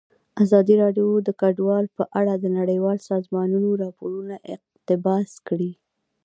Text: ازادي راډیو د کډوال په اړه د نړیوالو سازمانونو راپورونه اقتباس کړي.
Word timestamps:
ازادي 0.43 0.75
راډیو 0.83 1.09
د 1.27 1.29
کډوال 1.41 1.85
په 1.97 2.03
اړه 2.19 2.33
د 2.37 2.45
نړیوالو 2.59 3.05
سازمانونو 3.11 3.69
راپورونه 3.83 4.35
اقتباس 4.55 5.31
کړي. 5.47 5.71